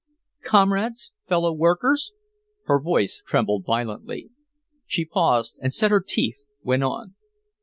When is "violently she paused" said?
3.67-5.59